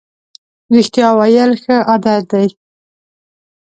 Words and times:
رښتیا 0.75 1.07
ویل 1.19 1.51
ښه 1.63 1.75
عادت 1.89 2.23
دی. 2.31 2.47